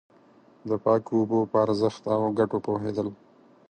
[0.69, 3.07] د پاکو اوبو په ارزښت او گټو پوهېدل.